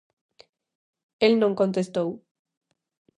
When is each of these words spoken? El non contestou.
El 1.27 1.33
non 1.41 1.57
contestou. 1.61 2.09